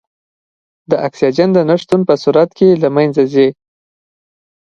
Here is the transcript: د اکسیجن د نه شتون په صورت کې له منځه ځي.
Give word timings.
د 0.89 0.91
اکسیجن 1.07 1.49
د 1.53 1.59
نه 1.69 1.75
شتون 1.81 2.01
په 2.09 2.13
صورت 2.23 2.49
کې 2.57 2.69
له 2.83 2.89
منځه 2.95 3.23
ځي. 3.33 3.47